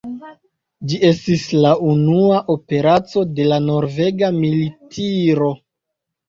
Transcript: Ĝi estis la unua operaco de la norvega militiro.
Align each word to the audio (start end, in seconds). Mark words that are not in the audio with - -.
Ĝi 0.93 0.97
estis 1.09 1.43
la 1.65 1.73
unua 1.89 2.39
operaco 2.53 3.23
de 3.41 3.45
la 3.53 3.61
norvega 3.67 4.31
militiro. 4.39 5.53